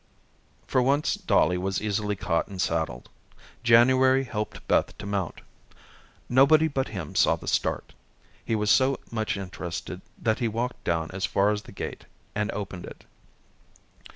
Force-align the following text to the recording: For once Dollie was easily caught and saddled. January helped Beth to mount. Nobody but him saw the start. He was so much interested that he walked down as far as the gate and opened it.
For 0.65 0.81
once 0.81 1.13
Dollie 1.13 1.59
was 1.59 1.79
easily 1.79 2.15
caught 2.15 2.47
and 2.47 2.59
saddled. 2.59 3.07
January 3.63 4.23
helped 4.23 4.67
Beth 4.67 4.97
to 4.97 5.05
mount. 5.05 5.41
Nobody 6.27 6.67
but 6.67 6.87
him 6.87 7.13
saw 7.13 7.35
the 7.35 7.47
start. 7.47 7.93
He 8.43 8.55
was 8.55 8.71
so 8.71 8.99
much 9.11 9.37
interested 9.37 10.01
that 10.19 10.39
he 10.39 10.47
walked 10.47 10.83
down 10.85 11.11
as 11.13 11.25
far 11.25 11.51
as 11.51 11.61
the 11.61 11.71
gate 11.71 12.05
and 12.33 12.49
opened 12.49 12.85
it. 12.87 13.05